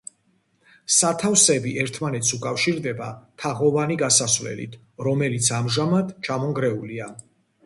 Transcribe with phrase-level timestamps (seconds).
[0.93, 3.09] სათავსები ერთმანეთს უკავშირდება
[3.43, 4.79] თაღოვანი გასასვლელით,
[5.11, 7.13] რომელიც ამჟამად ჩამონგრეულია.